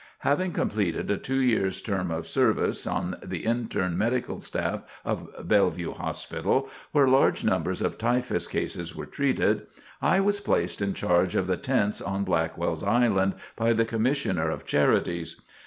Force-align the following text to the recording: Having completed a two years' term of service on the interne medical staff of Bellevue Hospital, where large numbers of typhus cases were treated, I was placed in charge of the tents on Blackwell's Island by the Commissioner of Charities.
Having 0.21 0.53
completed 0.53 1.11
a 1.11 1.17
two 1.17 1.39
years' 1.41 1.79
term 1.79 2.09
of 2.09 2.25
service 2.25 2.87
on 2.87 3.17
the 3.23 3.45
interne 3.45 3.95
medical 3.95 4.39
staff 4.39 4.81
of 5.05 5.29
Bellevue 5.47 5.93
Hospital, 5.93 6.67
where 6.91 7.07
large 7.07 7.43
numbers 7.43 7.83
of 7.83 7.99
typhus 7.99 8.47
cases 8.47 8.95
were 8.95 9.05
treated, 9.05 9.67
I 10.01 10.19
was 10.19 10.39
placed 10.39 10.81
in 10.81 10.95
charge 10.95 11.35
of 11.35 11.45
the 11.45 11.55
tents 11.55 12.01
on 12.01 12.23
Blackwell's 12.23 12.81
Island 12.81 13.35
by 13.55 13.73
the 13.73 13.85
Commissioner 13.85 14.49
of 14.49 14.65
Charities. 14.65 15.39